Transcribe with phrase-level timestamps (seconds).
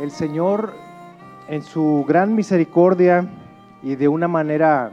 [0.00, 0.74] el Señor
[1.48, 3.28] en su gran misericordia
[3.82, 4.92] y de una manera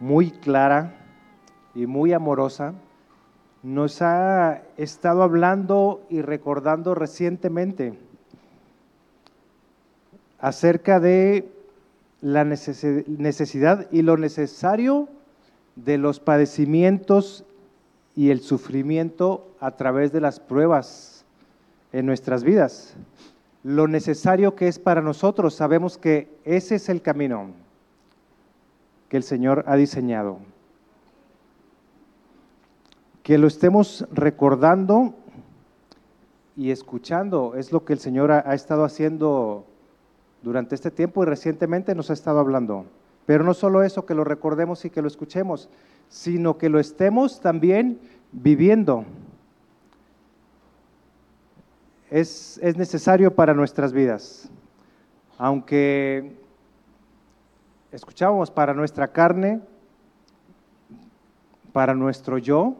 [0.00, 0.94] muy clara
[1.74, 2.72] y muy amorosa,
[3.62, 7.98] nos ha estado hablando y recordando recientemente
[10.40, 11.48] acerca de
[12.22, 15.08] la necesidad y lo necesario
[15.76, 17.44] de los padecimientos
[18.16, 21.11] y el sufrimiento a través de las pruebas
[21.92, 22.96] en nuestras vidas.
[23.62, 27.50] Lo necesario que es para nosotros, sabemos que ese es el camino
[29.12, 30.38] que el Señor ha diseñado.
[33.22, 35.14] Que lo estemos recordando
[36.56, 39.66] y escuchando es lo que el Señor ha, estado haciendo
[40.42, 42.86] durante este tiempo y recientemente nos ha estado hablando.
[43.26, 45.68] Pero no solo eso, que lo recordemos y que lo escuchemos,
[46.08, 48.00] sino que lo estemos también
[48.32, 49.04] viviendo.
[52.12, 54.50] Es, es necesario para nuestras vidas.
[55.38, 56.36] Aunque
[57.90, 59.62] escuchábamos para nuestra carne,
[61.72, 62.76] para nuestro yo,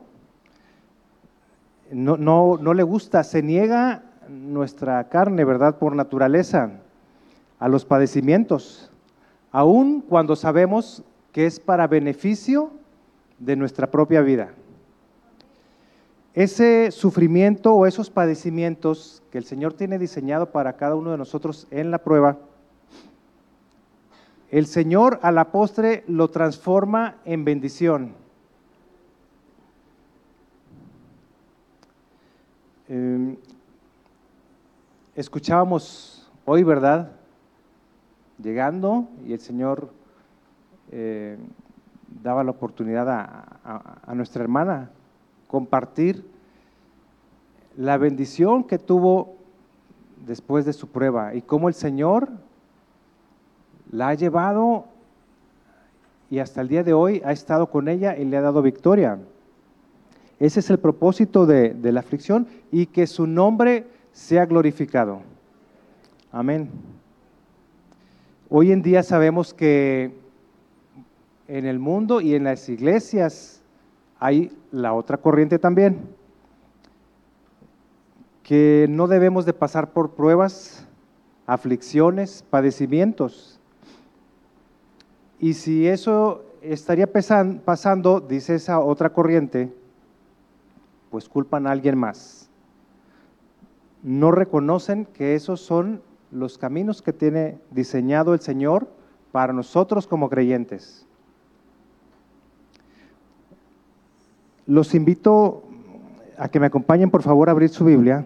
[1.90, 5.78] no, no, no le gusta, se niega nuestra carne, ¿verdad?
[5.78, 6.70] Por naturaleza
[7.58, 8.90] a los padecimientos,
[9.50, 12.70] aun cuando sabemos que es para beneficio
[13.38, 14.50] de nuestra propia vida.
[16.34, 21.66] Ese sufrimiento o esos padecimientos que el Señor tiene diseñado para cada uno de nosotros
[21.70, 22.38] en la prueba,
[24.50, 28.14] el Señor a la postre lo transforma en bendición.
[32.88, 33.36] Em,
[35.14, 37.12] escuchábamos hoy, ¿verdad?
[38.42, 39.90] llegando y el Señor
[40.90, 41.38] eh,
[42.22, 44.90] daba la oportunidad a, nuestra hermana
[45.46, 46.26] compartir
[47.76, 49.36] la bendición que tuvo
[50.26, 52.28] después de su prueba y cómo el Señor
[53.90, 54.86] la ha llevado
[56.30, 59.18] y hasta el día de hoy ha estado con ella y le ha dado victoria.
[60.40, 65.20] Ese es el propósito de, la aflicción y que su nombre sea glorificado.
[66.32, 66.70] Amén.
[68.48, 70.10] Hoy en día sabemos que
[71.48, 73.62] en el mundo y en las iglesias
[74.18, 75.98] hay la otra corriente también,
[78.42, 80.86] que no debemos de pasar por pruebas,
[81.46, 83.60] aflicciones, padecimientos.
[85.38, 89.72] Y si eso estaría pasando, dice esa otra corriente,
[91.10, 92.48] pues culpan a alguien más.
[94.02, 98.88] No reconocen que esos son los caminos que tiene diseñado el Señor
[99.30, 101.06] para nosotros como creyentes.
[104.66, 105.64] Los invito
[106.38, 108.24] a que me acompañen, por favor, a abrir su Biblia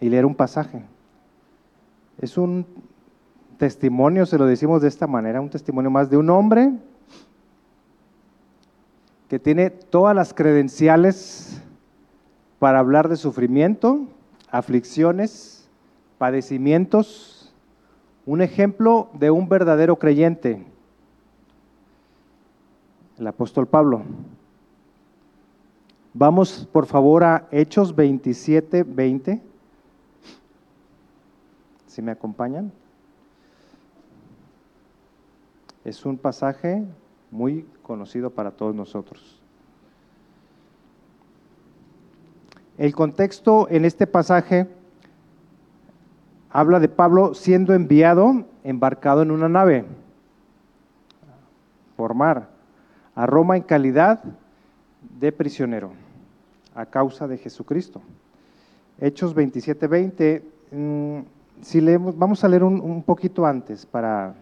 [0.00, 0.82] y leer un pasaje.
[2.20, 2.66] Es un
[3.58, 6.72] testimonio, se lo decimos de esta manera, un testimonio más de un hombre
[9.28, 11.62] que tiene todas las credenciales
[12.58, 14.06] para hablar de sufrimiento,
[14.50, 15.68] aflicciones,
[16.18, 17.54] padecimientos,
[18.26, 20.66] un ejemplo de un verdadero creyente,
[23.18, 24.02] el apóstol Pablo.
[26.12, 29.40] Vamos por favor a Hechos 27, 20.
[31.86, 32.72] Si me acompañan.
[35.84, 36.84] Es un pasaje
[37.30, 39.40] muy conocido para todos nosotros.
[42.76, 44.68] El contexto en este pasaje
[46.50, 49.84] habla de Pablo siendo enviado, embarcado en una nave
[51.96, 52.48] por mar,
[53.14, 54.24] a Roma en calidad
[55.18, 55.92] de prisionero,
[56.74, 58.00] a causa de Jesucristo.
[59.00, 61.18] Hechos 27, 20, mm,
[61.62, 64.34] si leemos, vamos a leer un, un poquito antes para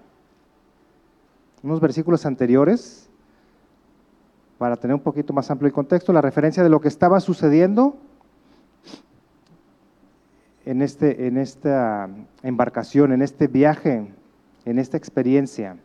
[1.63, 3.09] unos versículos anteriores,
[4.59, 7.97] para tener un poquito más amplio el contexto, la referencia de lo que estaba sucediendo
[10.69, 12.11] en, este, en esta
[12.43, 14.07] embarcación, en este viaje,
[14.67, 15.79] en esta experiencia.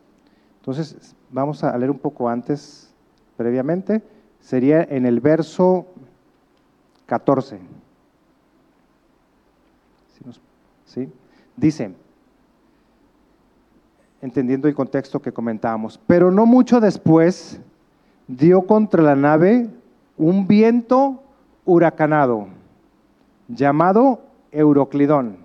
[0.59, 2.93] Entonces, vamos a leer un poco antes,
[3.37, 4.01] previamente,
[4.41, 5.87] sería en el verso
[7.05, 7.59] 14.
[10.85, 11.09] ¿Sí?
[11.55, 11.93] Dice,
[14.21, 17.59] entendiendo el contexto que comentábamos, pero no mucho después
[18.27, 19.69] dio contra la nave
[20.17, 21.21] un viento
[21.65, 22.47] huracanado,
[23.47, 24.21] llamado
[24.51, 25.37] Euroclidón.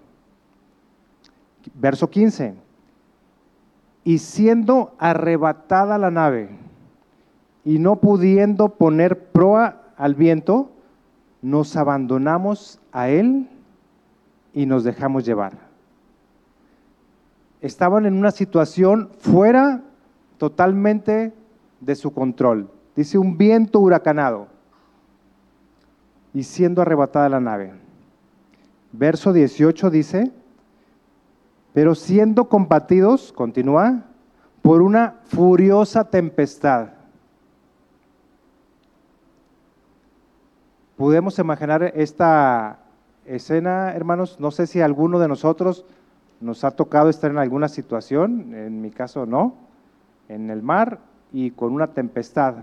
[1.75, 2.55] Verso 15.
[4.05, 6.51] Y siendo arrebatada la nave
[7.65, 10.71] y no pudiendo poner proa al viento,
[11.43, 13.49] nos abandonamos a él
[14.53, 15.53] y nos dejamos llevar.
[17.61, 19.83] Estaban en una situación fuera
[20.39, 21.33] totalmente
[21.81, 22.71] de su control.
[22.95, 24.49] Dice un viento huracanado
[26.33, 27.73] y siendo arrebatada la nave.
[28.93, 30.33] Verso 18 dice,
[31.73, 34.05] pero siendo combatidos, continúa,
[34.63, 36.89] por una furiosa tempestad.
[40.99, 42.81] Podemos imaginar esta
[43.25, 45.85] escena, hermanos, no sé si alguno de nosotros
[46.41, 49.55] nos ha tocado estar en alguna situación, en mi caso no,
[50.29, 50.99] en el mar
[51.33, 52.57] y con una tempestad,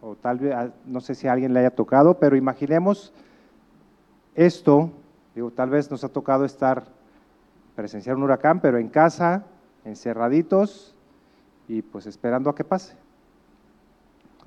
[0.00, 3.12] o tal vez, ah, no sé si a alguien le haya tocado, pero imaginemos
[4.36, 4.92] esto,
[5.34, 6.84] digo, tal vez nos ha tocado estar,
[7.74, 9.42] presenciar un huracán, pero en casa,
[9.84, 10.94] encerraditos
[11.66, 12.94] y pues esperando a que pase.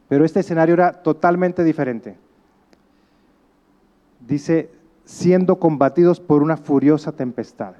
[0.08, 2.24] Pero este escenario era totalmente diferente.
[4.28, 4.72] Dice,
[5.06, 7.74] siendo combatidos por una furiosa tempestad.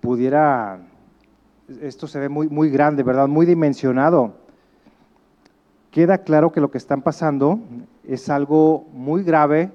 [0.00, 0.80] Pudiera,
[1.82, 3.28] esto se ve muy, muy grande, ¿verdad?
[3.28, 4.34] Muy dimensionado.
[5.90, 7.60] Queda claro que lo que están pasando
[8.04, 9.70] es algo muy grave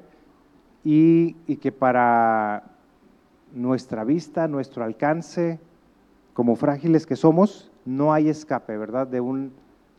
[0.83, 2.63] y, y que para
[3.53, 5.59] nuestra vista, nuestro alcance,
[6.33, 9.05] como frágiles que somos, no hay escape, ¿verdad?
[9.07, 9.53] De, un,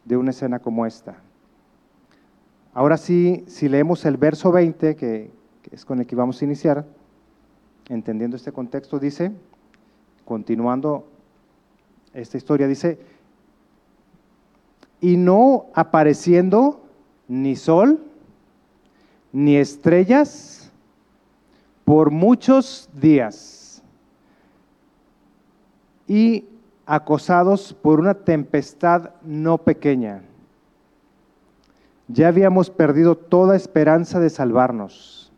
[0.04, 1.16] de una escena como esta.
[2.74, 5.30] Ahora sí, si leemos el verso 20, que,
[5.70, 6.84] es con el que vamos a iniciar,
[7.88, 9.30] entendiendo este contexto, dice,
[10.24, 11.06] continuando
[12.12, 12.98] esta historia, dice,
[15.00, 16.82] y no apareciendo
[17.28, 18.02] ni sol,
[19.32, 20.72] ni estrellas,
[21.84, 23.84] por muchos días,
[26.08, 26.44] y
[26.86, 30.22] acosados por una tempestad no pequeña
[32.14, 35.32] ya habíamos perdido toda esperanza de salvarnos.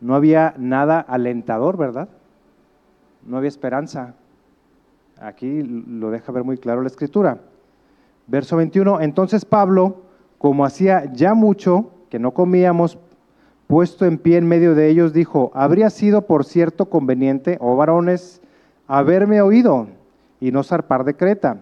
[0.00, 2.08] No había nada alentador, ¿verdad?
[3.24, 4.14] No había esperanza.
[5.20, 7.38] Aquí lo deja ver muy claro la escritura.
[8.26, 10.02] Verso 21, entonces Pablo,
[10.38, 12.98] como hacía ya mucho que no comíamos,
[13.68, 18.42] puesto en pie en medio de ellos, dijo, habría sido por cierto conveniente, oh varones,
[18.86, 19.88] haberme oído
[20.40, 21.58] y no zarpar de Creta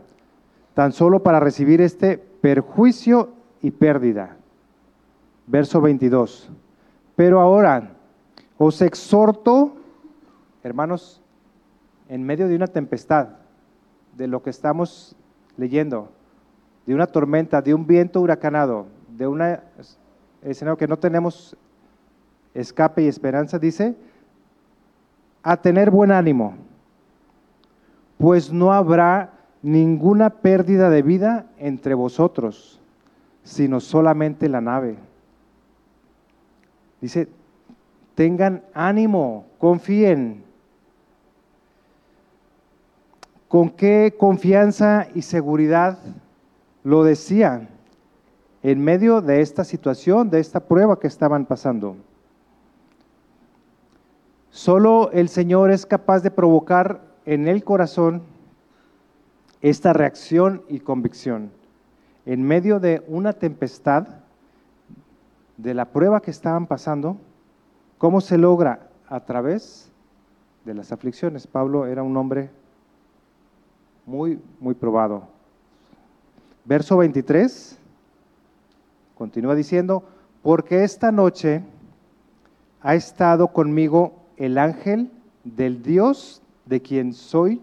[0.77, 3.31] tan solo para recibir este perjuicio
[3.63, 4.37] y pérdida.
[5.47, 6.51] Verso 22.
[7.17, 7.93] Pero ahora
[8.59, 9.75] os exhorto,
[10.63, 11.23] hermanos,
[12.11, 13.29] en medio de una tempestad,
[14.19, 15.17] de lo que estamos
[15.57, 16.11] leyendo,
[16.85, 18.85] de una tormenta, de un viento huracanado,
[19.17, 19.41] de un
[20.43, 21.57] escenario que no tenemos
[22.53, 23.97] escape y esperanza, dice,
[25.43, 26.55] a tener buen ánimo,
[28.19, 29.36] pues no habrá
[29.67, 32.81] ninguna pérdida de vida entre vosotros,
[33.43, 34.97] sino solamente la nave.
[37.01, 37.29] Dice,
[38.15, 40.45] tengan ánimo, confíen.
[43.49, 45.99] ¿Con qué confianza y seguridad
[46.85, 47.69] lo decía
[48.63, 51.97] en medio de esta situación, de esta prueba que estaban pasando?
[54.51, 58.36] Solo el Señor es capaz de provocar en el corazón
[59.71, 61.51] esta reacción y convicción
[62.25, 64.07] en medio de una tempestad,
[65.57, 67.17] de la prueba que estaban pasando,
[67.99, 68.91] ¿cómo se logra?
[69.09, 69.91] A través
[70.65, 71.49] de las aflicciones.
[71.49, 72.51] Pablo era un hombre
[74.05, 75.25] muy, muy probado.
[76.65, 77.77] Verso 23
[79.17, 80.05] continúa diciendo,
[80.43, 81.65] porque esta noche
[82.83, 85.11] ha estado conmigo el ángel
[85.43, 87.61] del Dios de quien soy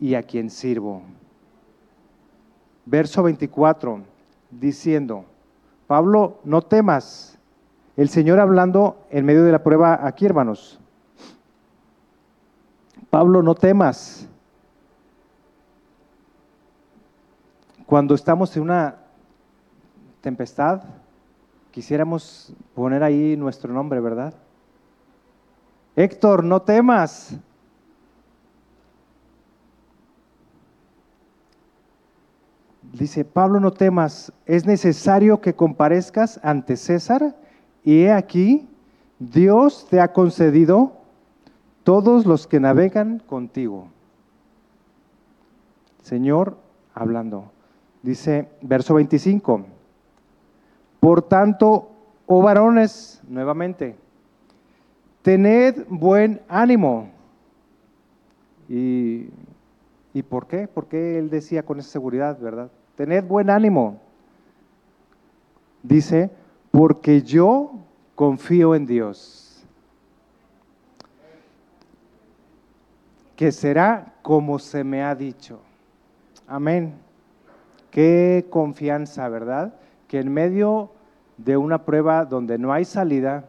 [0.00, 1.02] y a quien sirvo.
[2.86, 4.02] Verso 24,
[4.50, 5.24] diciendo,
[5.86, 7.38] Pablo, no temas.
[7.96, 10.78] El Señor hablando en medio de la prueba aquí, hermanos.
[13.10, 14.28] Pablo, no temas.
[17.86, 18.96] Cuando estamos en una
[20.20, 20.82] tempestad,
[21.70, 24.34] quisiéramos poner ahí nuestro nombre, ¿verdad?
[25.96, 27.38] Héctor, no temas.
[32.92, 37.36] Dice, Pablo, no temas, es necesario que comparezcas ante César
[37.84, 38.68] y he aquí,
[39.18, 40.92] Dios te ha concedido
[41.84, 43.88] todos los que navegan contigo.
[46.02, 46.56] Señor,
[46.94, 47.50] hablando,
[48.02, 49.66] dice verso 25,
[51.00, 51.90] por tanto,
[52.26, 53.96] oh varones, nuevamente,
[55.22, 57.10] tened buen ánimo.
[58.68, 59.28] ¿Y,
[60.14, 60.68] ¿Y por qué?
[60.68, 62.70] Porque él decía con esa seguridad, verdad?
[62.98, 64.00] Tened buen ánimo.
[65.84, 66.32] dice,
[66.72, 67.70] porque yo
[68.16, 69.64] confío en Dios,
[73.36, 75.60] que será como se me ha dicho.
[76.48, 76.94] Amén.
[77.92, 79.74] Qué confianza, ¿verdad?
[80.08, 80.90] Que en medio
[81.36, 83.44] de una prueba donde no hay salida,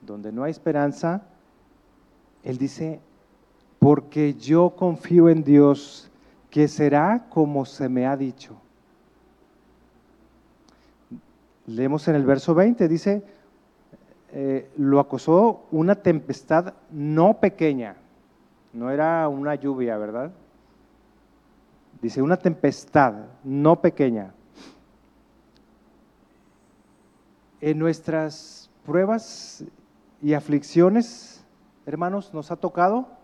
[0.00, 1.20] donde no hay esperanza,
[2.44, 2.98] Él dice,
[3.78, 6.09] porque yo confío en Dios,
[6.50, 8.60] que será como se me ha dicho.
[11.66, 13.22] Leemos en el verso 20, dice,
[14.32, 17.96] eh, lo acosó una tempestad no pequeña,
[18.72, 20.32] no era una lluvia, ¿verdad?
[22.02, 23.14] Dice, una tempestad
[23.44, 24.32] no pequeña.
[27.60, 29.64] En nuestras pruebas
[30.22, 31.44] y aflicciones,
[31.86, 33.19] hermanos, nos ha tocado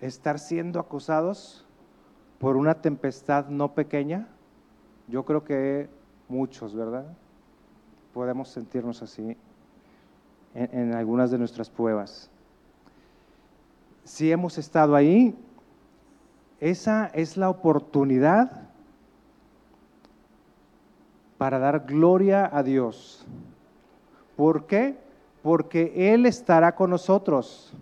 [0.00, 1.66] estar siendo acosados
[2.38, 4.26] por una tempestad no pequeña.
[5.08, 5.88] Yo creo que
[6.28, 7.04] muchos, ¿verdad?
[8.14, 9.36] Podemos sentirnos así
[10.54, 12.30] en, algunas de nuestras pruebas.
[14.04, 15.36] Si hemos estado ahí,
[16.60, 18.68] esa es la oportunidad
[21.38, 23.24] para dar gloria a Dios.
[24.36, 24.96] ¿Por qué?
[25.42, 27.72] Porque Él estará con nosotros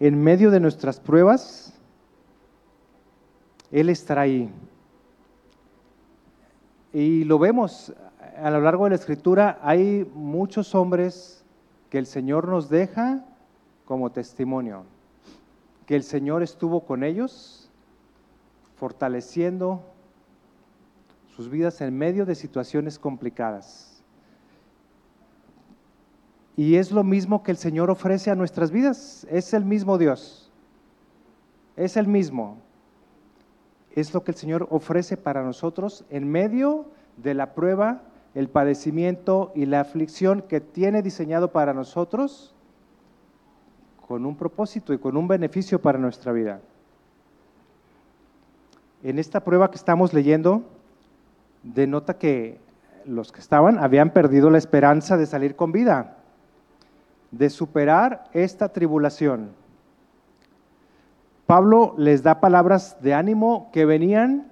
[0.00, 1.72] en medio de nuestras pruebas.
[3.70, 4.50] Él estará ahí.
[6.92, 7.92] Y lo vemos
[8.36, 11.44] a lo largo de la escritura, hay muchos hombres
[11.90, 13.24] que el Señor nos deja
[13.84, 14.84] como testimonio
[15.86, 17.70] que el Señor estuvo con ellos,
[18.76, 19.82] fortaleciendo
[21.34, 23.95] sus vidas en medio de situaciones complicadas.
[26.56, 30.50] Y es lo mismo que el Señor ofrece a nuestras vidas, es el mismo Dios,
[31.76, 32.58] es el mismo.
[33.94, 36.86] Es lo que el Señor ofrece para nosotros en medio
[37.16, 38.02] de la prueba,
[38.34, 42.54] el padecimiento y la aflicción que tiene diseñado para nosotros
[44.06, 46.60] con un propósito y con un beneficio para nuestra vida.
[49.02, 50.62] En esta prueba que estamos leyendo,
[51.62, 52.60] denota que
[53.04, 56.15] los que estaban habían perdido la esperanza de salir con vida,
[57.30, 59.50] de superar esta tribulación.
[61.46, 64.50] Pablo les da palabras de ánimo que venían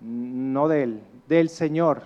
[0.00, 2.02] no de él, del Señor,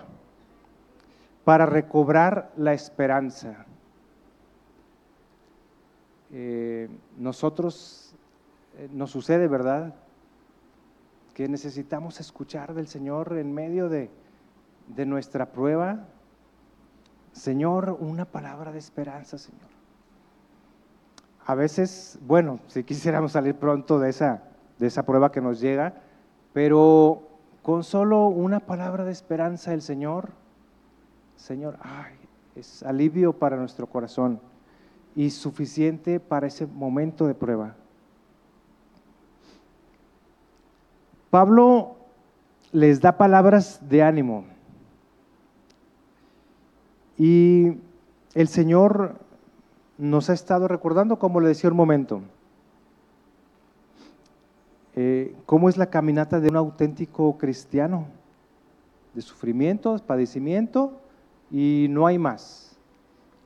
[1.43, 3.65] para recobrar la esperanza.
[6.31, 8.15] Eh, nosotros
[8.77, 9.93] eh, nos sucede, ¿verdad?
[11.33, 14.09] Que necesitamos escuchar del Señor en medio de,
[14.87, 16.05] de nuestra prueba.
[17.31, 19.76] Señor, una palabra de esperanza, Señor.
[21.47, 24.43] A veces, bueno, si quisiéramos salir pronto de esa,
[24.79, 25.93] de esa prueba que nos llega,
[26.51, 27.21] pero
[27.63, 30.31] con solo una palabra de esperanza el Señor,
[31.37, 32.15] Señor, ay,
[32.57, 34.41] es alivio para nuestro corazón
[35.15, 37.75] y suficiente para ese momento de prueba.
[41.29, 41.95] Pablo
[42.73, 44.43] les da palabras de ánimo
[47.17, 47.77] y
[48.33, 49.25] el Señor
[49.97, 52.21] nos ha estado recordando, como le decía un momento,
[54.95, 58.07] eh, cómo es la caminata de un auténtico cristiano,
[59.13, 60.93] de sufrimiento, padecimiento
[61.51, 62.77] y no hay más.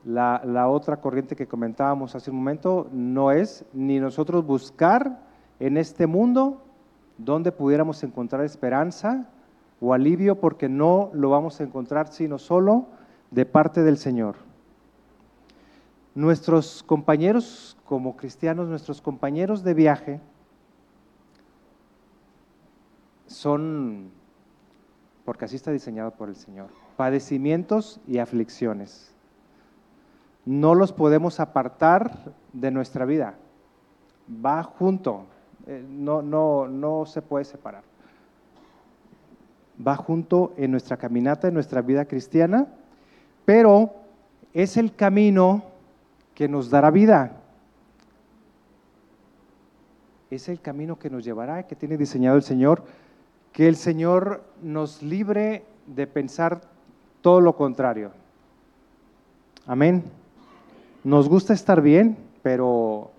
[0.04, 5.20] La, otra corriente que comentábamos hace un momento no es ni nosotros buscar
[5.60, 6.60] en este mundo
[7.18, 9.28] donde pudiéramos encontrar esperanza
[9.80, 12.86] o alivio, porque no lo vamos a encontrar sino solo
[13.30, 14.36] de parte del Señor.
[16.14, 20.20] Nuestros compañeros como cristianos, nuestros compañeros de viaje,
[23.26, 24.10] son,
[25.24, 29.12] porque así está diseñado por el Señor, padecimientos y aflicciones
[30.44, 33.34] no los podemos apartar de nuestra vida.
[34.44, 35.26] Va junto,
[35.66, 37.84] eh, no, no, no se puede separar.
[39.84, 42.66] Va junto en nuestra caminata, en nuestra vida cristiana,
[43.44, 43.92] pero
[44.52, 45.64] es el camino
[46.34, 47.40] que nos dará vida.
[50.30, 52.84] Es el camino que nos llevará, que tiene diseñado el Señor,
[53.52, 56.62] que el Señor nos libre de pensar
[57.20, 58.12] todo lo contrario.
[59.66, 60.04] Amén.
[61.04, 63.10] Nos gusta estar bien, pero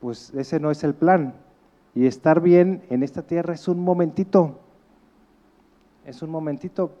[0.00, 1.34] pues ese no es el plan.
[1.94, 4.60] Y estar bien en esta tierra es un momentito.
[6.04, 6.92] Es un momentito.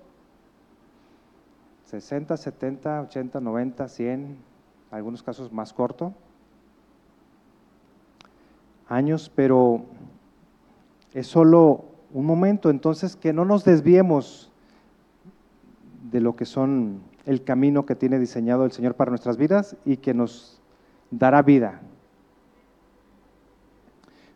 [1.86, 4.36] 60, 70, 80, 90, 100,
[4.94, 6.12] algunos casos más corto.
[8.88, 9.84] Años, pero
[11.12, 14.50] es solo un momento, entonces que no nos desviemos
[16.10, 19.96] de lo que son el camino que tiene diseñado el Señor para nuestras vidas y
[19.96, 20.60] que nos
[21.10, 21.80] dará vida.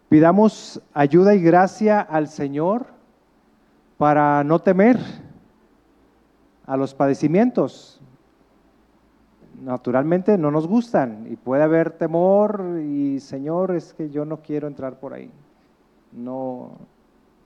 [0.08, 2.86] Pidamos ayuda y gracia al Señor
[3.98, 4.98] para no temer
[6.66, 8.00] a los padecimientos.
[9.62, 14.68] Naturalmente no nos gustan y puede haber temor y Señor, es que yo no quiero
[14.68, 15.30] entrar por ahí.
[16.12, 16.72] No,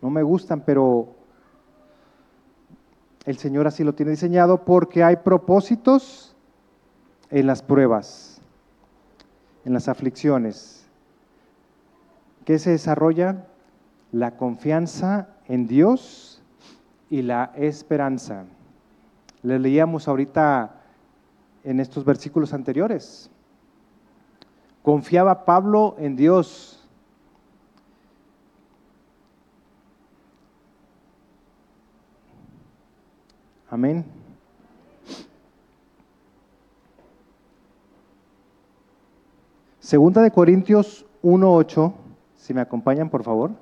[0.02, 1.09] no me gustan, pero
[3.25, 6.37] el Señor así lo tiene diseñado porque hay propósitos
[7.31, 8.42] en las pruebas,
[9.64, 10.87] en las aflicciones.
[12.45, 13.47] ¿Qué se desarrolla?
[14.11, 16.42] La confianza en Dios
[17.09, 18.45] y la esperanza.
[19.42, 20.82] Le leíamos ahorita
[21.64, 23.31] en estos versículos anteriores.
[24.83, 26.83] Confiaba Pablo en Dios
[33.73, 34.04] Amén.
[39.81, 41.95] Segunda de Corintios 1.8,
[42.37, 43.52] si me acompañan por favor.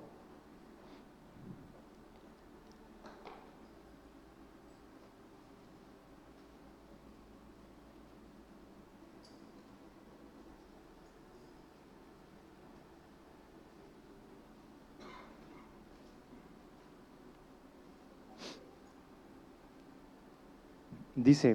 [21.25, 21.55] Dice,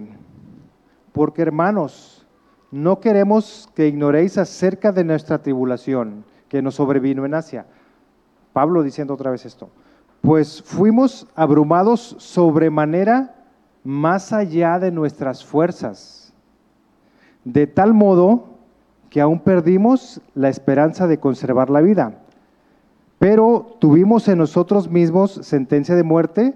[1.11, 2.23] porque hermanos,
[2.69, 7.65] no queremos que ignoréis acerca de nuestra tribulación que nos sobrevino en Asia.
[8.53, 9.69] Pablo diciendo otra vez esto,
[10.21, 13.33] pues fuimos abrumados sobremanera
[13.83, 16.31] más allá de nuestras fuerzas,
[17.43, 18.49] de tal modo
[19.09, 22.19] que aún perdimos la esperanza de conservar la vida.
[23.17, 26.53] Pero tuvimos en nosotros mismos sentencia de muerte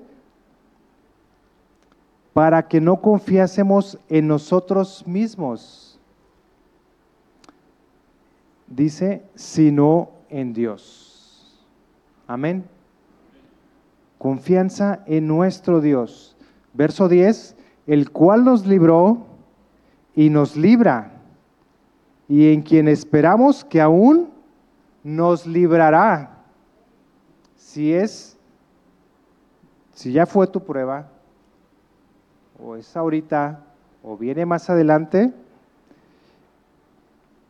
[2.40, 6.00] para que no confiásemos en nosotros mismos,
[8.66, 11.60] dice, sino en Dios.
[12.28, 12.64] Amén.
[14.18, 16.38] Confianza en nuestro Dios.
[16.74, 19.26] Verso 10, el cual nos libró
[20.16, 21.12] y nos libra,
[22.30, 24.30] y en quien esperamos que aún
[25.04, 26.38] nos librará.
[27.58, 28.38] Si es,
[29.94, 31.19] si ya fue tu prueba,
[32.64, 33.64] o es ahorita,
[34.04, 35.34] o viene más adelante,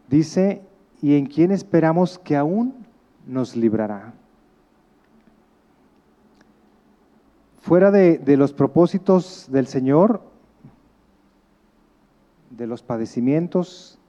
[0.07, 0.61] dice,
[1.01, 2.85] y en quien esperamos que aún
[3.25, 4.13] nos librará.
[7.61, 10.21] Fuera de, de los propósitos del Señor,
[12.49, 13.99] de los padecimientos,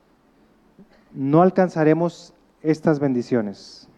[1.13, 2.33] no alcanzaremos
[2.63, 3.89] estas bendiciones.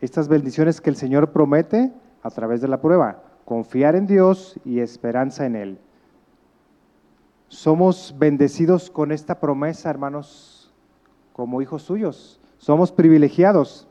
[0.00, 4.80] Estas bendiciones que el Señor promete a través de la prueba confiar en Dios y
[4.80, 5.78] esperanza en Él.
[7.48, 10.74] Somos bendecidos con esta promesa, hermanos,
[11.32, 12.40] como hijos suyos.
[12.58, 13.86] Somos privilegiados,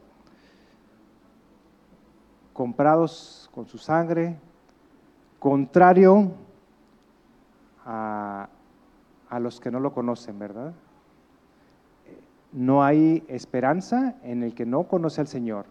[2.52, 4.38] comprados con su sangre,
[5.40, 6.34] contrario
[7.86, 8.50] a,
[9.30, 10.74] a los que no lo conocen, ¿verdad?
[12.52, 15.66] No hay esperanza en el que no conoce al Señor.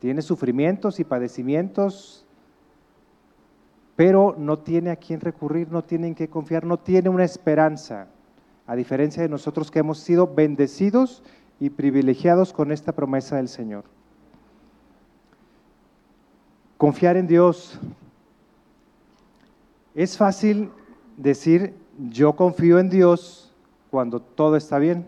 [0.00, 2.27] Tiene sufrimientos y padecimientos
[3.98, 8.06] pero no tiene a quién recurrir, no tiene en qué confiar, no tiene una esperanza,
[8.64, 11.24] a diferencia de nosotros que hemos sido bendecidos
[11.58, 13.82] y privilegiados con esta promesa del Señor.
[16.76, 17.80] Confiar en Dios.
[19.96, 20.70] Es fácil
[21.16, 23.52] decir, yo confío en Dios
[23.90, 25.04] cuando todo está bien.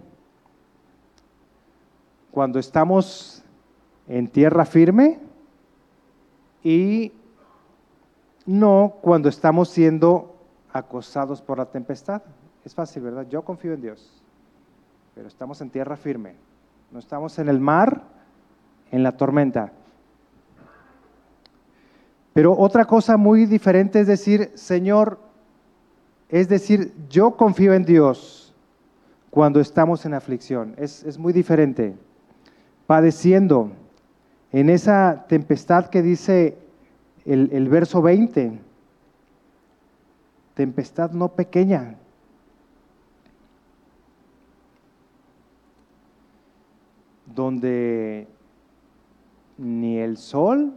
[2.33, 3.45] Cuando estamos
[4.09, 5.21] en tierra firme
[6.65, 7.13] y
[8.51, 10.35] no cuando estamos siendo
[10.73, 12.21] acosados por la tempestad.
[12.65, 13.27] Es fácil, ¿verdad?
[13.29, 14.21] Yo confío en Dios,
[15.15, 16.35] pero estamos en tierra firme.
[16.91, 18.03] No estamos en el mar,
[18.91, 19.71] en la tormenta.
[22.33, 25.21] Pero otra cosa muy diferente es decir, Señor,
[26.29, 28.53] es decir, yo confío en Dios
[29.31, 30.75] cuando estamos en aflicción.
[30.77, 31.97] Es, es muy diferente.
[32.89, 33.71] Padeciendo
[34.51, 36.59] en esa tempestad que dice
[37.25, 38.59] el, verso 20,
[40.55, 41.97] tempestad no pequeña.
[47.33, 48.27] donde
[49.57, 50.75] ni el sol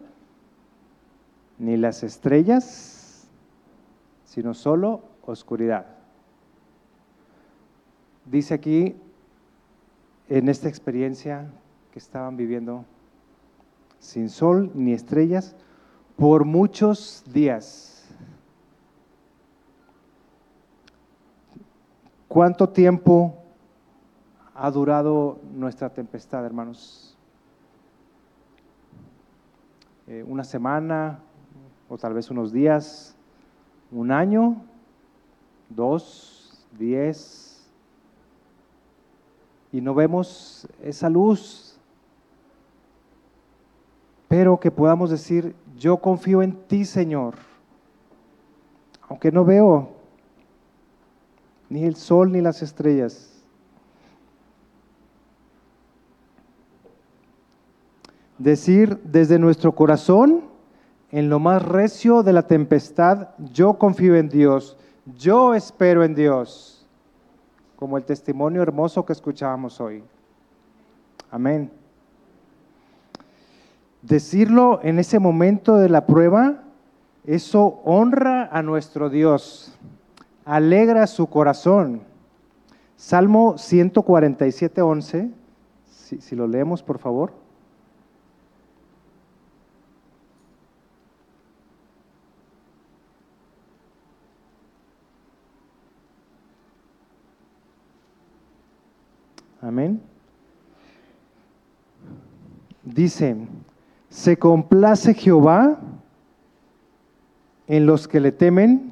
[1.58, 3.28] ni las estrellas,
[4.24, 5.88] sino solo oscuridad.
[8.26, 8.96] Dice aquí,
[10.30, 11.52] en esta experiencia
[11.92, 12.86] que estaban viviendo,
[14.00, 15.56] sin sol ni estrellas,
[16.16, 18.06] por muchos días.
[22.28, 23.38] ¿Cuánto tiempo
[24.56, 27.16] ha durado nuestra tempestad, hermanos?
[30.08, 31.20] Eh, ¿Una semana
[31.88, 33.16] o tal vez unos días?
[33.92, 34.64] ¿Un año?
[35.70, 36.66] ¿Dos?
[36.78, 37.70] ¿Diez?
[39.72, 41.80] Y no vemos esa luz,
[44.28, 47.36] pero que podamos decir, yo confío en ti, Señor,
[49.10, 49.90] aunque no veo
[51.68, 53.44] ni el sol ni las estrellas.
[58.38, 60.46] Decir desde nuestro corazón,
[61.12, 64.78] en lo más recio de la tempestad, yo confío en Dios,
[65.18, 66.88] yo espero en Dios,
[67.76, 70.02] como el testimonio hermoso que escuchábamos hoy.
[71.30, 71.83] Amén.
[74.04, 76.62] Decirlo en ese momento de la prueba,
[77.26, 79.78] eso honra a nuestro Dios,
[80.44, 82.02] alegra su corazón.
[82.98, 85.32] Salmo 147, 11,
[85.90, 87.32] si, si lo leemos por favor.
[99.62, 100.02] Amén.
[102.84, 103.38] Dice,
[104.14, 105.80] se complace Jehová
[107.66, 108.92] en los que le temen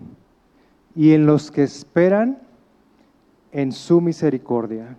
[0.95, 2.39] y en los que esperan
[3.51, 4.97] en su misericordia.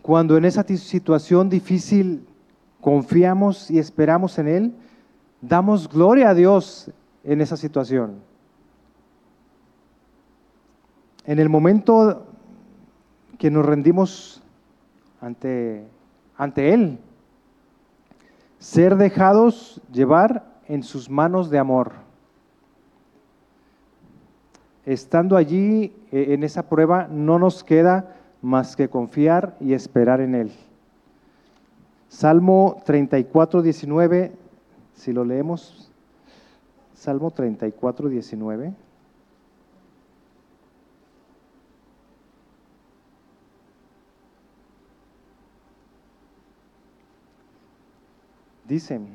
[0.00, 2.26] Cuando en esa situación difícil
[2.80, 4.74] confiamos y esperamos en Él,
[5.42, 6.90] damos gloria a Dios
[7.24, 8.22] en esa situación.
[11.26, 12.26] En el momento
[13.36, 14.42] que nos rendimos
[15.20, 15.86] ante
[16.38, 16.98] ante Él.
[18.58, 21.92] Ser dejados llevar en sus manos de amor.
[24.86, 30.34] Estando allí eh, en esa prueba, no nos queda más que confiar y esperar en
[30.34, 30.52] Él.
[32.08, 34.32] Salmo 34, 19,
[34.94, 35.92] si lo leemos,
[36.94, 38.72] Salmo 34, 19.
[48.68, 49.08] Dicen,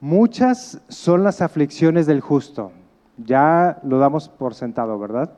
[0.00, 2.70] muchas son las aflicciones del justo.
[3.16, 5.32] Ya lo damos por sentado, ¿verdad?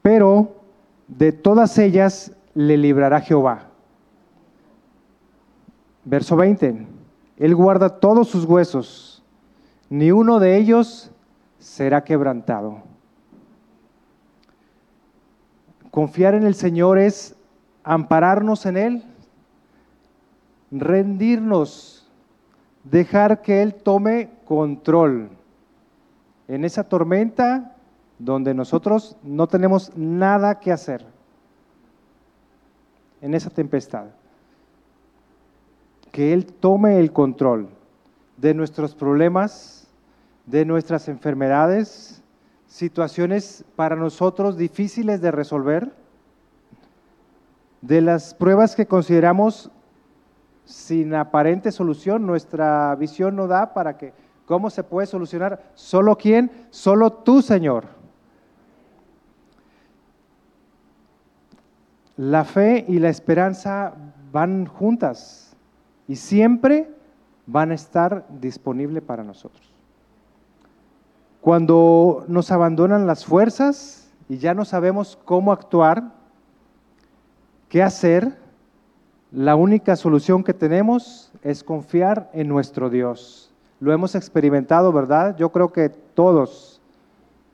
[0.00, 0.56] Pero
[1.06, 3.66] de todas ellas le librará Jehová.
[6.06, 6.86] Verso 20.
[7.36, 9.22] Él guarda todos sus huesos,
[9.90, 11.10] ni uno de ellos
[11.58, 12.78] será quebrantado.
[15.90, 17.36] Confiar en el Señor es
[17.84, 19.04] ampararnos en Él
[20.70, 22.08] rendirnos,
[22.84, 25.30] dejar que Él tome control
[26.46, 27.76] en esa tormenta
[28.18, 31.04] donde nosotros no tenemos nada que hacer,
[33.20, 34.06] en esa tempestad.
[36.10, 37.68] Que Él tome el control
[38.36, 39.86] de nuestros problemas,
[40.46, 42.22] de nuestras enfermedades,
[42.66, 45.92] situaciones para nosotros difíciles de resolver,
[47.82, 49.70] de las pruebas que consideramos
[50.68, 54.12] sin aparente solución, nuestra visión no da para que,
[54.44, 55.70] ¿cómo se puede solucionar?
[55.74, 56.50] ¿Solo quién?
[56.68, 57.86] Solo tú, Señor.
[62.18, 63.94] La fe y la esperanza
[64.30, 65.56] van juntas
[66.06, 66.90] y siempre
[67.46, 69.72] van a estar disponibles para nosotros.
[71.40, 76.12] Cuando nos abandonan las fuerzas y ya no sabemos cómo actuar,
[77.70, 78.36] qué hacer,
[79.30, 83.52] la única solución que tenemos es confiar en nuestro Dios.
[83.78, 85.36] Lo hemos experimentado, ¿verdad?
[85.36, 86.80] Yo creo que todos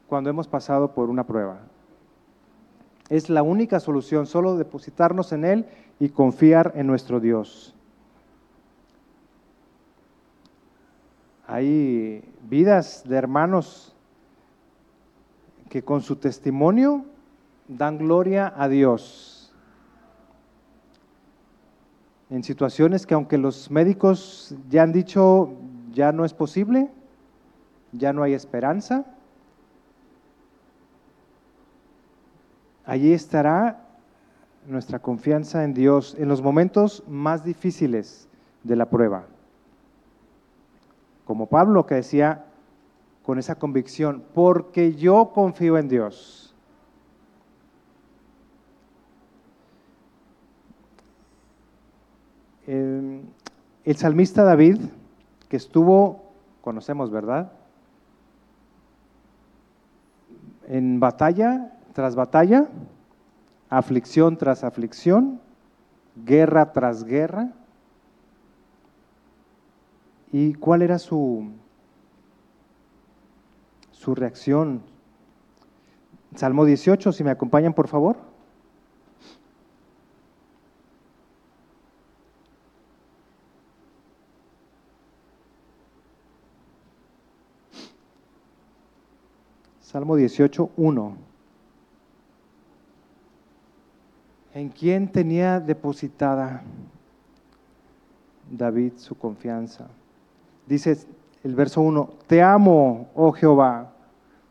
[0.06, 1.58] cuando hemos pasado por una prueba.
[3.08, 5.66] Es la única solución, solo depositarnos en Él
[5.98, 7.74] y confiar en nuestro Dios.
[11.46, 13.94] Hay vidas de hermanos
[15.68, 17.04] que con su testimonio
[17.68, 19.33] dan gloria a Dios
[22.30, 25.52] en situaciones que aunque los médicos ya han dicho
[25.92, 26.90] ya no es posible,
[27.92, 29.04] ya no hay esperanza,
[32.84, 33.84] allí estará
[34.66, 38.28] nuestra confianza en Dios en los momentos más difíciles
[38.62, 39.26] de la prueba.
[41.24, 42.46] Como Pablo que decía
[43.22, 46.43] con esa convicción, porque yo confío en Dios.
[52.66, 54.78] El salmista David,
[55.48, 57.52] que estuvo, conocemos, ¿verdad?
[60.66, 62.68] En batalla tras batalla,
[63.68, 65.40] aflicción tras aflicción,
[66.24, 67.52] guerra tras guerra.
[70.32, 71.52] ¿Y cuál era su,
[73.92, 74.82] su reacción?
[76.34, 78.33] Salmo 18, si me acompañan por favor.
[90.04, 91.16] Salmo 18, 1.
[94.52, 96.62] ¿En quién tenía depositada
[98.50, 99.86] David su confianza?
[100.66, 100.98] Dice
[101.42, 103.92] el verso 1, Te amo, oh Jehová,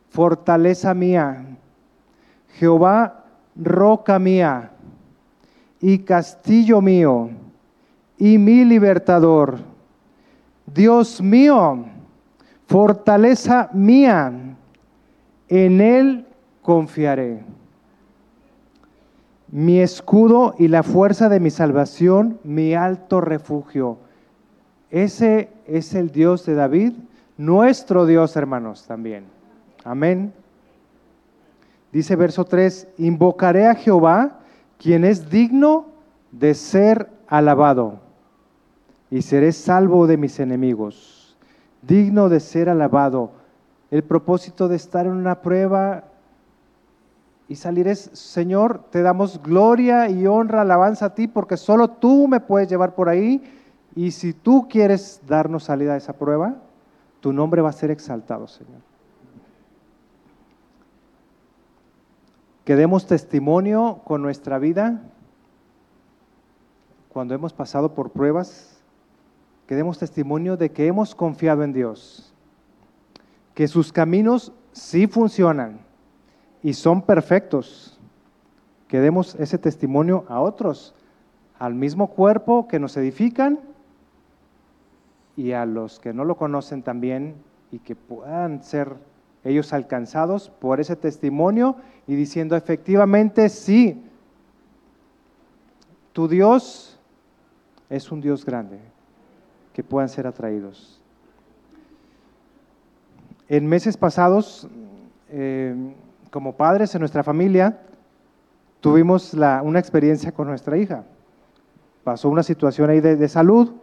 [0.10, 1.46] fortaleza mía,
[2.56, 3.24] Jehová,
[3.56, 4.72] roca mía
[5.80, 7.30] y castillo mío
[8.18, 9.60] y mi libertador,
[10.66, 11.86] Dios mío,
[12.66, 14.53] fortaleza mía
[15.50, 16.26] en Él
[16.62, 17.44] confiaré.
[19.50, 23.98] Mi escudo y la fuerza de mi salvación, mi alto refugio.
[24.90, 26.94] Ese es el Dios de David,
[27.38, 29.26] nuestro Dios, hermanos, también.
[29.84, 30.34] Amén.
[31.92, 34.40] Dice verso 3, invocaré a Jehová,
[34.80, 35.86] quien es digno
[36.32, 38.00] de ser alabado,
[39.12, 41.38] y seré salvo de mis enemigos,
[41.84, 43.32] digno de ser alabado
[43.94, 46.06] el propósito de estar en una prueba
[47.48, 52.28] y salir es, Señor, te damos gloria y honra, alabanza a ti, porque solo tú
[52.28, 53.44] me puedes llevar por ahí.
[53.96, 56.56] Y si tú quieres darnos salida a esa prueba,
[57.20, 58.82] tu nombre va a ser exaltado, Señor.
[62.66, 65.04] Que demos testimonio con nuestra vida
[67.10, 68.82] cuando hemos pasado por pruebas,
[69.68, 72.33] que demos testimonio de que hemos confiado en Dios
[73.54, 75.80] que sus caminos sí funcionan
[76.62, 78.00] y son perfectos.
[78.88, 80.94] Que demos ese testimonio a otros,
[81.58, 83.60] al mismo cuerpo que nos edifican
[85.36, 87.36] y a los que no lo conocen también
[87.72, 88.96] y que puedan ser
[89.44, 91.76] ellos alcanzados por ese testimonio
[92.08, 94.04] y diciendo efectivamente sí,
[96.14, 97.00] tu Dios
[97.90, 98.80] es un Dios grande,
[99.74, 101.03] que puedan ser atraídos.
[103.50, 104.68] En meses pasados,
[105.30, 105.76] eh,
[106.32, 107.82] como padres en nuestra familia,
[108.80, 111.04] tuvimos una experiencia con nuestra hija.
[112.06, 113.74] Pasó una situación ahí de, de salud.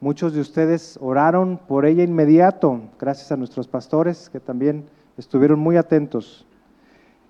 [0.00, 5.76] Muchos de ustedes oraron por ella inmediato, gracias a nuestros pastores que también estuvieron muy
[5.76, 6.46] atentos.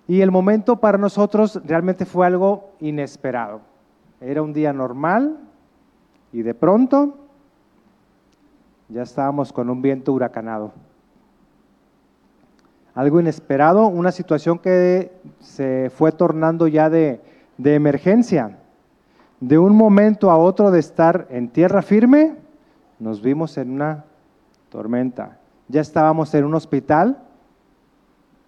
[0.07, 3.61] Y el momento para nosotros realmente fue algo inesperado.
[4.21, 5.37] Era un día normal
[6.31, 7.17] y de pronto
[8.87, 10.71] ya estábamos con un viento huracanado
[12.99, 17.21] algo inesperado, una situación que se fue tornando ya de,
[17.63, 18.57] emergencia.
[19.39, 22.35] De un momento a otro de estar en tierra firme,
[22.99, 24.03] nos vimos en una
[24.67, 25.37] tormenta.
[25.69, 27.19] Ya estábamos en un hospital,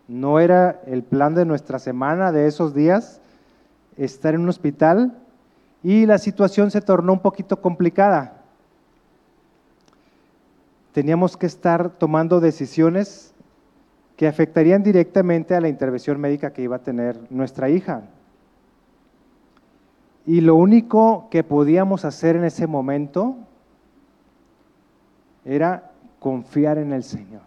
[0.10, 3.22] no era el plan de nuestra semana, de esos días,
[3.96, 5.18] estar en un hospital
[5.82, 8.42] y la situación se tornó un poquito complicada.
[10.92, 13.31] Teníamos que estar tomando decisiones
[14.22, 18.04] que afectarían directamente a la intervención médica que iba a tener nuestra hija.
[20.28, 23.36] Y lo único que podíamos hacer en ese momento
[25.44, 27.42] era confiar en el Señor.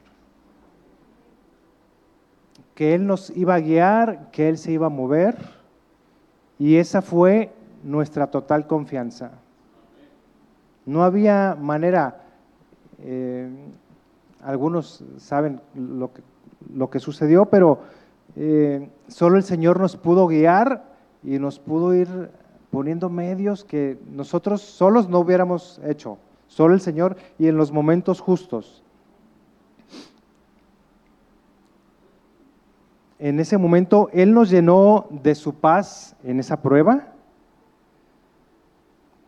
[2.75, 5.37] Que Él nos iba a guiar, que Él se iba a mover.
[6.59, 7.53] Y esa fue
[7.85, 9.31] nuestra total confianza.
[10.87, 12.23] No había manera,
[12.99, 13.49] eh,
[14.43, 16.34] algunos saben lo que,
[16.72, 17.81] lo que sucedió, pero
[18.37, 20.85] eh, solo el Señor nos pudo guiar
[21.22, 22.31] y nos pudo ir
[22.70, 28.20] poniendo medios que nosotros solos no hubiéramos hecho, solo el Señor y en los momentos
[28.20, 28.83] justos.
[33.18, 37.12] En ese momento Él nos llenó de su paz en esa prueba.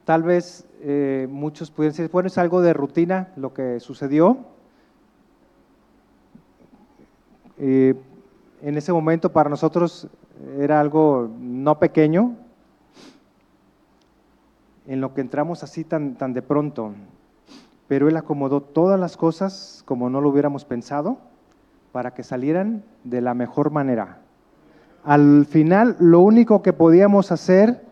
[0.05, 4.39] Tal vez eh, muchos pudieran decir, bueno, es algo de rutina lo que sucedió,
[7.59, 7.97] en
[8.63, 10.09] ese momento para nosotros
[10.59, 12.37] era algo no pequeño,
[14.87, 16.93] en lo que entramos así tan, tan de pronto,
[17.89, 21.19] pero Él acomodó todas las cosas como no lo hubiéramos pensado
[21.93, 24.19] para que salieran de la mejor manera.
[25.05, 27.85] Al final lo único que podíamos hacer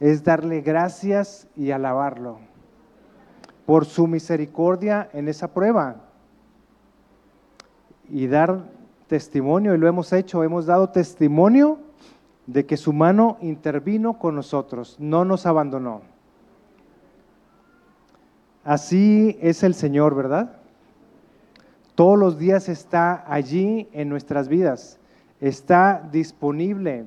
[0.00, 2.38] es darle gracias y alabarlo.
[3.66, 6.07] por su misericordia en esa prueba
[8.10, 8.64] y dar
[9.06, 11.78] testimonio, y lo hemos hecho, hemos dado testimonio
[12.46, 16.00] de que su mano intervino con nosotros, no nos abandonó.
[18.64, 20.56] Así es el Señor, ¿verdad?
[21.94, 24.98] Todos los días está allí en nuestras vidas,
[25.40, 27.06] está disponible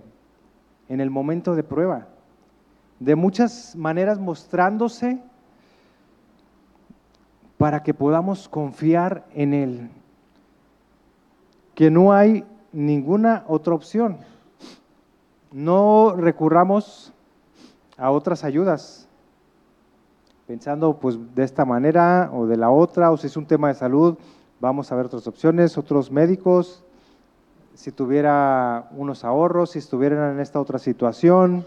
[0.90, 2.08] en el momento de prueba,
[3.00, 5.20] de muchas maneras mostrándose
[7.58, 9.90] para que podamos confiar en Él,
[11.82, 14.20] que no hay ninguna otra opción.
[15.52, 17.12] No recurramos
[17.98, 19.08] a otras ayudas,
[20.46, 23.74] pensando pues de esta manera o de la otra, o si es un tema de
[23.74, 24.16] salud,
[24.60, 26.84] vamos a ver otras opciones, otros médicos,
[27.74, 31.66] si tuviera unos ahorros, si estuvieran en esta otra situación,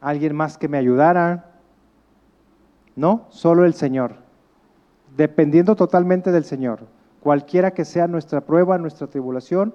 [0.00, 1.50] alguien más que me ayudara.
[2.94, 4.14] No, solo el Señor,
[5.16, 6.94] dependiendo totalmente del Señor
[7.26, 9.74] cualquiera que sea nuestra prueba, nuestra tribulación,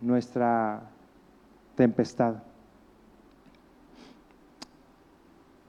[0.00, 0.80] nuestra
[1.76, 2.36] tempestad.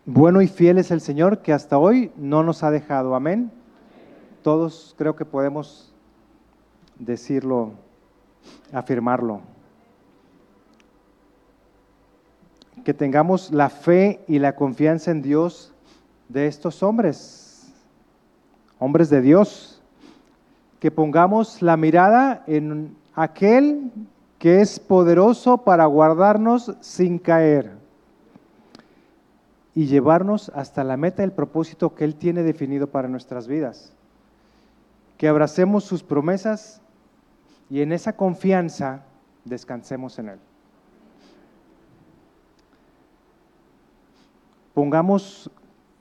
[0.06, 3.14] Bueno y fiel es el Señor que hasta hoy no nos ha dejado.
[3.14, 3.52] Amén.
[4.42, 5.94] Todos creo que podemos
[6.98, 7.74] decirlo,
[8.72, 9.42] afirmarlo.
[12.86, 15.74] Que tengamos la fe y la confianza en Dios
[16.30, 17.70] de estos hombres,
[18.80, 19.75] hombres de Dios
[20.80, 23.92] que pongamos la mirada en aquel
[24.40, 27.72] que es poderoso para guardarnos sin caer
[29.74, 33.94] y llevarnos hasta la meta del propósito que Él tiene definido para nuestras vidas.
[35.18, 36.82] Que abracemos sus promesas
[37.70, 39.04] y en esa confianza
[39.44, 40.40] descansemos en Él.
[44.74, 45.50] Pongamos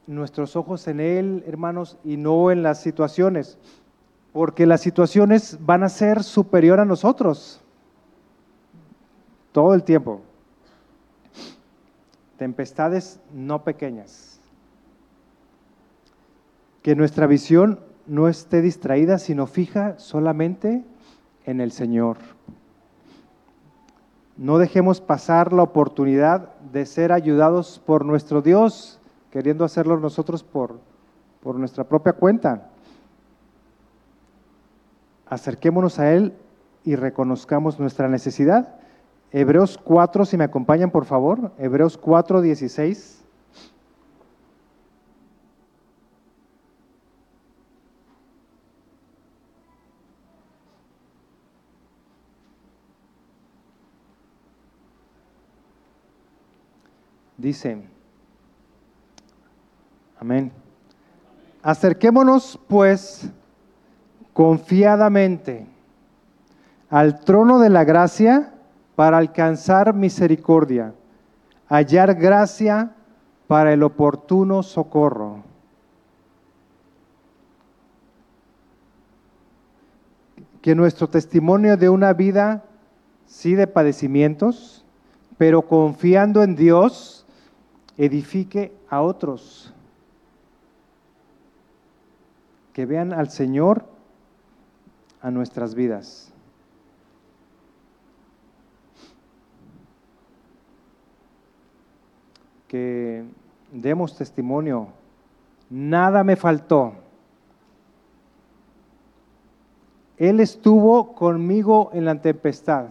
[0.07, 3.59] nuestros ojos en Él, hermanos, y no en las situaciones
[4.35, 7.63] porque las situaciones van a ser superior a nosotros
[9.53, 10.23] todo el tiempo.
[12.37, 14.41] Tempestades no pequeñas.
[16.83, 20.83] Que nuestra visión no esté distraída, sino fija solamente
[21.45, 22.17] en el Señor.
[24.37, 28.99] No dejemos pasar la oportunidad de ser ayudados por nuestro Dios,
[29.31, 30.81] queriendo hacerlo nosotros por,
[31.41, 32.73] por nuestra propia cuenta
[35.27, 36.35] acerquémonos a Él
[36.85, 38.77] y reconozcamos nuestra necesidad.
[39.33, 43.25] Hebreos 4, si me acompañan por favor, Hebreos 4, 16.
[57.37, 57.83] Dice,
[60.19, 60.51] amén.
[61.63, 63.31] Acerquémonos pues
[64.35, 65.65] confiadamente
[66.91, 68.53] al trono de la gracia
[68.97, 70.93] para alcanzar misericordia,
[71.69, 72.95] hallar gracia
[73.47, 75.43] para el oportuno socorro.
[80.61, 82.65] Que nuestro testimonio de una vida,
[83.27, 84.85] sí de padecimientos,
[85.39, 87.27] pero confiando en Dios,
[87.97, 89.73] edifique a otros.
[92.73, 93.94] Que vean al Señor
[95.25, 96.31] a nuestras vidas.
[102.69, 103.25] Que
[103.73, 104.89] demos testimonio,
[105.71, 106.93] nada me faltó.
[110.19, 112.89] Él estuvo conmigo en la tempestad.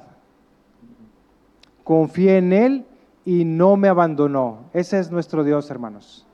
[1.83, 2.85] Confié en Él
[3.25, 4.65] y no me abandonó.
[4.73, 6.25] Ese es nuestro Dios, hermanos.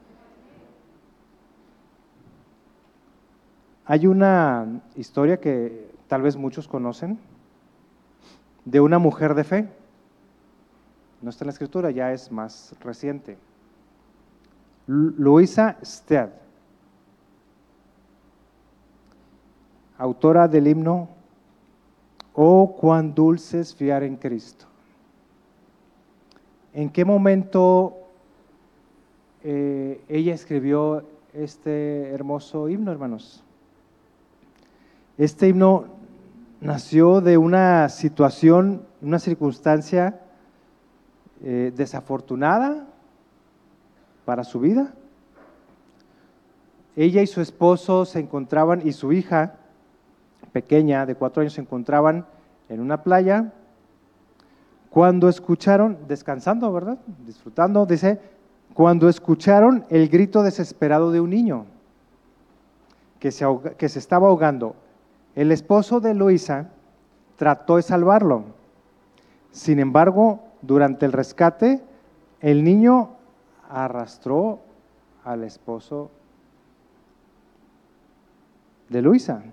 [3.86, 7.18] Hay una historia que tal vez muchos conocen
[8.66, 9.70] de una mujer de fe.
[11.22, 13.38] No está en la escritura, ya es más reciente.
[14.88, 16.32] Luisa Stead,
[19.98, 21.20] autora del himno
[22.42, 24.66] Oh, cuán dulce fiar en Cristo.
[26.74, 27.98] ¿En qué momento
[29.44, 31.04] eh, ella escribió
[31.34, 33.44] este hermoso himno, hermanos?
[35.18, 35.99] Este himno
[36.62, 40.20] nació de una situación, una circunstancia
[41.42, 42.88] eh, desafortunada
[44.26, 44.94] para su vida.
[46.96, 49.56] Ella y su esposo se encontraban, y su hija
[50.52, 52.26] pequeña de cuatro años se encontraban
[52.68, 53.54] en una playa
[54.90, 56.98] cuando escucharon, descansando, ¿verdad?
[57.26, 58.20] Disfrutando, dice,
[58.74, 61.66] cuando escucharon el grito desesperado de un niño
[63.20, 63.46] que se,
[63.78, 64.76] que se estaba ahogando.
[65.36, 66.70] El esposo de Luisa
[67.36, 68.44] trató de salvarlo.
[69.52, 71.82] Sin embargo, durante el rescate,
[72.42, 73.12] el niño
[73.70, 74.60] arrastró
[75.24, 76.12] al esposo
[78.90, 79.44] de Luisa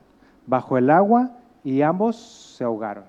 [0.47, 2.17] bajo el agua y ambos
[2.57, 3.05] se ahogaron.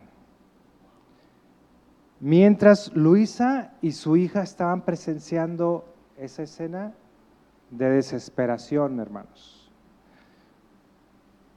[2.20, 5.86] Mientras Luisa y su hija estaban presenciando
[6.18, 6.94] esa escena
[7.70, 9.57] de desesperación, hermanos.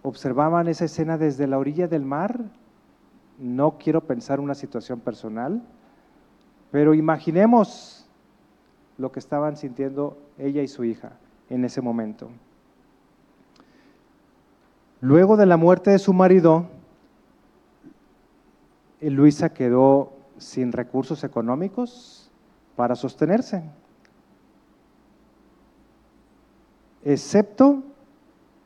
[0.03, 2.41] Observaban esa escena desde la orilla del mar.
[3.39, 5.63] No quiero pensar una situación personal,
[6.71, 8.07] pero imaginemos
[8.99, 11.13] lo que estaban sintiendo ella y su hija
[11.49, 12.29] en ese momento.
[15.01, 16.67] Luego de la muerte de su marido,
[19.01, 22.31] Luisa quedó sin recursos económicos
[22.77, 23.63] para sostenerse,
[27.03, 27.83] excepto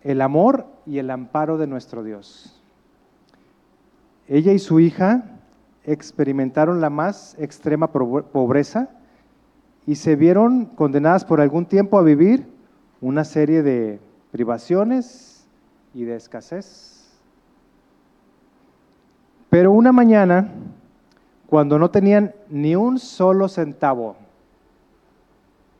[0.02, 2.60] el amor y el amparo de nuestro Dios.
[4.28, 5.24] Ella y su hija
[5.84, 8.88] experimentaron la más extrema pobreza
[9.86, 12.46] y se vieron condenadas por algún tiempo a vivir
[13.00, 14.00] una serie de
[14.32, 15.46] privaciones
[15.92, 16.94] y de escasez.
[19.50, 20.52] Pero una mañana,
[21.46, 24.16] cuando no tenían ni un solo centavo,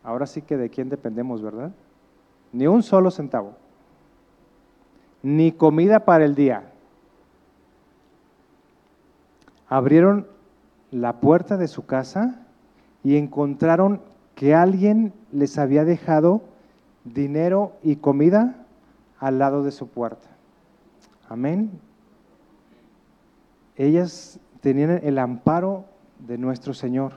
[0.03, 1.73] ahora sí que de quién dependemos, ¿verdad?
[2.53, 3.55] Ni un solo centavo,
[5.25, 6.71] ni comida para el día.
[9.69, 10.29] Abrieron
[10.91, 12.43] la puerta de su casa
[13.03, 14.03] y encontraron
[14.35, 16.43] que alguien les había dejado
[17.05, 18.67] dinero y comida
[19.19, 20.29] al lado de su puerta.
[21.29, 21.71] Amén.
[23.77, 25.87] Ellas tenían el amparo
[26.19, 27.13] de nuestro Señor.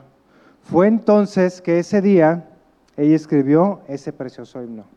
[0.62, 2.48] Fue entonces que ese día
[2.96, 4.97] ella escribió ese precioso himno.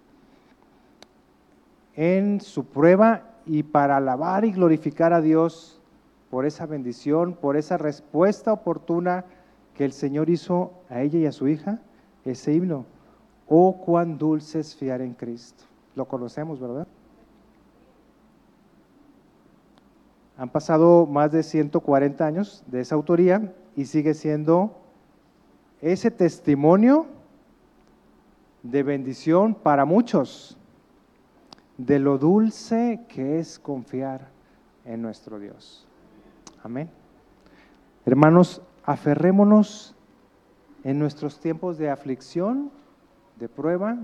[1.96, 5.80] En su prueba y para alabar y glorificar a Dios
[6.30, 9.24] por esa bendición, por esa respuesta oportuna
[9.74, 11.80] que el Señor hizo a ella y a su hija
[12.24, 12.84] ese himno.
[13.48, 15.64] Oh, cuán dulce es fiar en Cristo.
[15.96, 16.86] Lo conocemos, ¿verdad?
[20.38, 24.76] Han pasado más de 140 años de esa autoría y sigue siendo
[25.82, 27.06] ese testimonio
[28.62, 30.56] de bendición para muchos,
[31.86, 34.28] de lo dulce que es confiar
[34.84, 35.86] en nuestro Dios.
[36.62, 36.90] Amén.
[38.04, 39.94] Hermanos, aferrémonos
[40.84, 42.70] en nuestros tiempos de aflicción,
[43.38, 43.96] de prueba,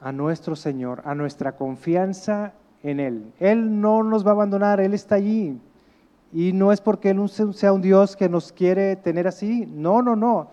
[0.00, 3.32] a nuestro Señor, a nuestra confianza en Él.
[3.38, 5.60] Él no nos va a abandonar, Él está allí.
[6.32, 10.16] Y no es porque Él sea un Dios que nos quiere tener así, no, no,
[10.16, 10.48] no.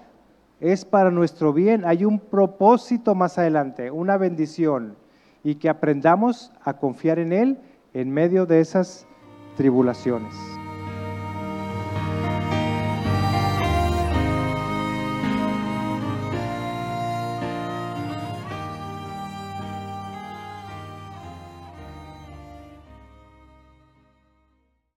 [0.65, 4.95] Es para nuestro bien, hay un propósito más adelante, una bendición.
[5.43, 7.59] Y que aprendamos a confiar en Él
[7.93, 9.05] en medio de esas
[9.57, 10.33] tribulaciones.